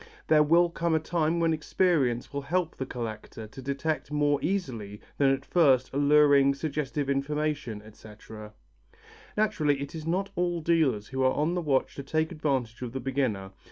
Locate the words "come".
0.71-0.95